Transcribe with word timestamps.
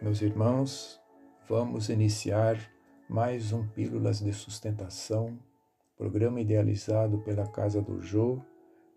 Meus 0.00 0.22
irmãos, 0.22 1.00
vamos 1.48 1.88
iniciar 1.88 2.56
mais 3.08 3.52
um 3.52 3.66
Pílulas 3.66 4.20
de 4.20 4.32
Sustentação, 4.32 5.36
programa 5.96 6.40
idealizado 6.40 7.18
pela 7.18 7.48
Casa 7.48 7.82
do 7.82 8.00
Jô 8.00 8.40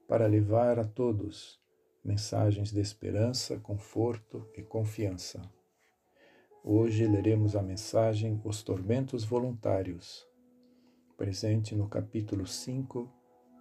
para 0.07 0.27
levar 0.27 0.77
a 0.77 0.83
todos 0.83 1.59
mensagens 2.05 2.71
de 2.71 2.79
esperança, 2.79 3.57
conforto 3.57 4.47
e 4.55 4.61
confiança. 4.61 5.41
Hoje 6.63 7.07
leremos 7.07 7.55
a 7.55 7.63
mensagem 7.63 8.39
Os 8.45 8.61
Tormentos 8.61 9.23
Voluntários, 9.23 10.27
presente 11.17 11.75
no 11.75 11.89
capítulo 11.89 12.45
5 12.45 13.11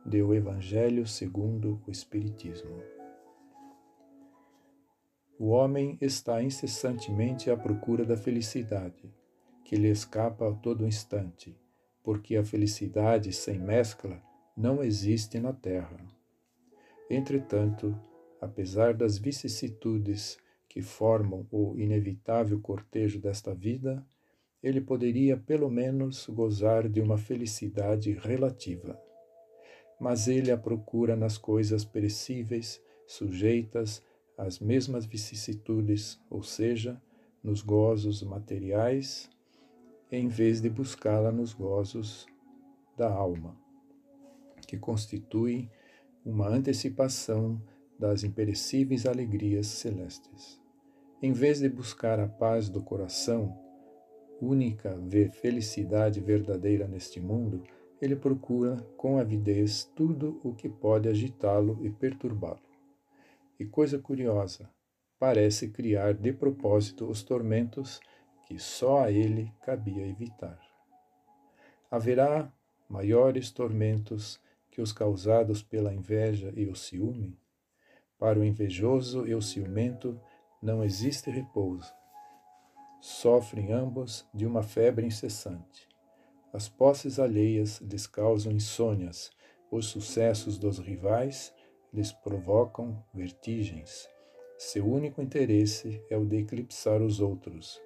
do 0.04 0.34
Evangelho 0.34 1.06
segundo 1.06 1.80
o 1.86 1.90
Espiritismo. 1.90 2.99
O 5.42 5.52
homem 5.52 5.96
está 6.02 6.42
incessantemente 6.42 7.50
à 7.50 7.56
procura 7.56 8.04
da 8.04 8.14
felicidade, 8.14 9.10
que 9.64 9.74
lhe 9.74 9.88
escapa 9.88 10.46
a 10.46 10.52
todo 10.52 10.86
instante, 10.86 11.56
porque 12.02 12.36
a 12.36 12.44
felicidade 12.44 13.32
sem 13.32 13.58
mescla 13.58 14.22
não 14.54 14.84
existe 14.84 15.40
na 15.40 15.54
terra. 15.54 15.96
Entretanto, 17.08 17.98
apesar 18.38 18.92
das 18.92 19.16
vicissitudes 19.16 20.36
que 20.68 20.82
formam 20.82 21.46
o 21.50 21.74
inevitável 21.78 22.60
cortejo 22.60 23.18
desta 23.18 23.54
vida, 23.54 24.06
ele 24.62 24.82
poderia 24.82 25.38
pelo 25.38 25.70
menos 25.70 26.26
gozar 26.26 26.86
de 26.86 27.00
uma 27.00 27.16
felicidade 27.16 28.12
relativa. 28.12 29.00
Mas 29.98 30.28
ele 30.28 30.50
a 30.50 30.58
procura 30.58 31.16
nas 31.16 31.38
coisas 31.38 31.82
perecíveis, 31.82 32.78
sujeitas 33.06 34.02
as 34.40 34.58
mesmas 34.58 35.04
vicissitudes, 35.04 36.18
ou 36.30 36.42
seja, 36.42 37.00
nos 37.44 37.60
gozos 37.60 38.22
materiais, 38.22 39.28
em 40.10 40.28
vez 40.28 40.60
de 40.60 40.70
buscá-la 40.70 41.30
nos 41.30 41.52
gozos 41.52 42.26
da 42.96 43.12
alma, 43.12 43.54
que 44.66 44.78
constituem 44.78 45.70
uma 46.24 46.48
antecipação 46.48 47.60
das 47.98 48.24
imperecíveis 48.24 49.04
alegrias 49.04 49.66
celestes. 49.66 50.58
Em 51.22 51.32
vez 51.32 51.60
de 51.60 51.68
buscar 51.68 52.18
a 52.18 52.26
paz 52.26 52.70
do 52.70 52.82
coração, 52.82 53.54
única 54.40 54.98
felicidade 55.42 56.18
verdadeira 56.18 56.88
neste 56.88 57.20
mundo, 57.20 57.62
ele 58.00 58.16
procura 58.16 58.76
com 58.96 59.18
avidez 59.18 59.84
tudo 59.94 60.40
o 60.42 60.54
que 60.54 60.68
pode 60.68 61.10
agitá-lo 61.10 61.78
e 61.84 61.90
perturbá-lo. 61.90 62.69
E 63.60 63.66
coisa 63.66 63.98
curiosa, 63.98 64.70
parece 65.18 65.68
criar 65.68 66.14
de 66.14 66.32
propósito 66.32 67.04
os 67.04 67.22
tormentos 67.22 68.00
que 68.46 68.58
só 68.58 69.04
a 69.04 69.12
ele 69.12 69.52
cabia 69.60 70.06
evitar. 70.06 70.58
Haverá 71.90 72.50
maiores 72.88 73.50
tormentos 73.50 74.40
que 74.70 74.80
os 74.80 74.94
causados 74.94 75.62
pela 75.62 75.92
inveja 75.92 76.50
e 76.56 76.70
o 76.70 76.74
ciúme? 76.74 77.38
Para 78.18 78.38
o 78.38 78.44
invejoso 78.44 79.26
e 79.26 79.34
o 79.34 79.42
ciumento 79.42 80.18
não 80.62 80.82
existe 80.82 81.30
repouso. 81.30 81.92
Sofrem 82.98 83.72
ambos 83.72 84.26
de 84.32 84.46
uma 84.46 84.62
febre 84.62 85.04
incessante. 85.04 85.86
As 86.50 86.66
posses 86.66 87.18
alheias 87.18 87.78
lhes 87.82 88.06
causam 88.06 88.52
insônias, 88.52 89.30
os 89.70 89.84
sucessos 89.84 90.56
dos 90.56 90.78
rivais 90.78 91.52
lhes 91.92 92.12
provocam 92.12 93.02
vertigens. 93.12 94.08
Seu 94.58 94.86
único 94.86 95.22
interesse 95.22 96.02
é 96.10 96.16
o 96.16 96.24
de 96.24 96.38
eclipsar 96.38 97.02
os 97.02 97.20
outros. 97.20 97.80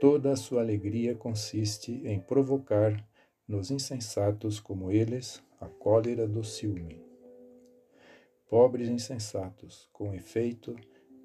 Toda 0.00 0.32
a 0.32 0.36
sua 0.36 0.60
alegria 0.60 1.14
consiste 1.14 2.02
em 2.04 2.20
provocar 2.20 3.02
nos 3.46 3.70
insensatos 3.70 4.60
como 4.60 4.90
eles 4.90 5.42
a 5.60 5.66
cólera 5.66 6.26
do 6.26 6.42
ciúme. 6.42 7.02
Pobres 8.48 8.88
insensatos, 8.88 9.88
com 9.92 10.14
efeito, 10.14 10.76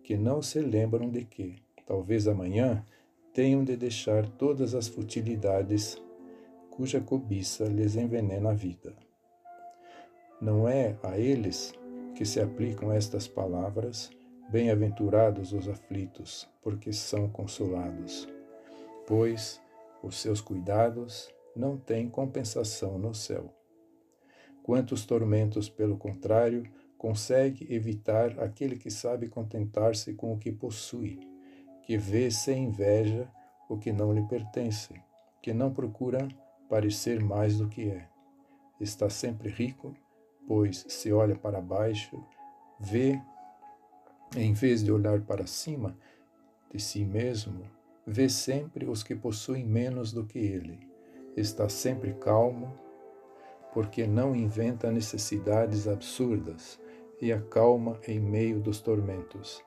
que 0.03 0.15
não 0.15 0.41
se 0.41 0.59
lembram 0.59 1.09
de 1.09 1.25
que, 1.25 1.61
talvez 1.85 2.27
amanhã, 2.27 2.85
tenham 3.33 3.63
de 3.63 3.75
deixar 3.75 4.27
todas 4.27 4.73
as 4.73 4.87
futilidades 4.87 6.01
cuja 6.71 7.01
cobiça 7.01 7.65
lhes 7.65 7.95
envenena 7.95 8.51
a 8.51 8.53
vida. 8.53 8.95
Não 10.39 10.67
é 10.67 10.97
a 11.01 11.17
eles 11.17 11.73
que 12.17 12.25
se 12.25 12.41
aplicam 12.41 12.91
estas 12.91 13.27
palavras: 13.27 14.09
Bem-aventurados 14.49 15.53
os 15.53 15.69
aflitos, 15.69 16.49
porque 16.63 16.91
são 16.91 17.29
consolados, 17.29 18.27
pois 19.05 19.61
os 20.01 20.19
seus 20.19 20.41
cuidados 20.41 21.29
não 21.55 21.77
têm 21.77 22.09
compensação 22.09 22.97
no 22.97 23.13
céu. 23.13 23.53
Quantos 24.63 25.05
tormentos, 25.05 25.69
pelo 25.69 25.95
contrário, 25.95 26.63
consegue 26.97 27.71
evitar 27.71 28.39
aquele 28.39 28.77
que 28.77 28.89
sabe 28.89 29.29
contentar-se 29.29 30.13
com 30.13 30.33
o 30.33 30.39
que 30.39 30.51
possui, 30.51 31.19
que 31.83 31.99
vê 31.99 32.31
sem 32.31 32.63
inveja 32.63 33.31
o 33.69 33.77
que 33.77 33.91
não 33.91 34.11
lhe 34.11 34.23
pertence, 34.23 34.99
que 35.39 35.53
não 35.53 35.71
procura 35.71 36.27
parecer 36.67 37.23
mais 37.23 37.59
do 37.59 37.67
que 37.69 37.89
é. 37.89 38.09
Está 38.81 39.07
sempre 39.07 39.49
rico 39.49 39.93
pois 40.47 40.85
se 40.87 41.11
olha 41.11 41.35
para 41.35 41.61
baixo, 41.61 42.23
vê, 42.79 43.21
em 44.35 44.53
vez 44.53 44.81
de 44.81 44.91
olhar 44.91 45.21
para 45.21 45.45
cima 45.45 45.97
de 46.71 46.79
si 46.79 47.03
mesmo, 47.03 47.63
vê 48.05 48.29
sempre 48.29 48.85
os 48.85 49.03
que 49.03 49.13
possuem 49.13 49.65
menos 49.65 50.13
do 50.13 50.25
que 50.25 50.39
ele. 50.39 50.79
Está 51.35 51.67
sempre 51.67 52.13
calmo, 52.13 52.73
porque 53.73 54.07
não 54.07 54.35
inventa 54.35 54.89
necessidades 54.89 55.87
absurdas 55.87 56.79
e 57.21 57.31
acalma 57.31 57.99
em 58.07 58.19
meio 58.19 58.59
dos 58.59 58.79
tormentos. 58.79 59.63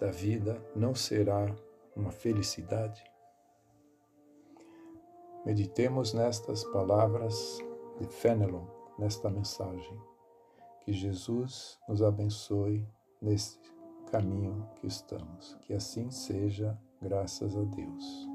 Da 0.00 0.10
vida 0.10 0.64
não 0.74 0.94
será 0.94 1.54
uma 1.94 2.10
felicidade? 2.10 3.02
Meditemos 5.44 6.14
nestas 6.14 6.64
palavras 6.64 7.58
de 8.00 8.06
Fenelon, 8.06 8.64
nesta 8.98 9.28
mensagem. 9.28 10.11
Que 10.84 10.92
Jesus 10.92 11.78
nos 11.88 12.02
abençoe 12.02 12.86
nesse 13.20 13.58
caminho 14.10 14.68
que 14.76 14.86
estamos. 14.86 15.56
Que 15.62 15.72
assim 15.74 16.10
seja, 16.10 16.78
graças 17.00 17.56
a 17.56 17.62
Deus. 17.62 18.31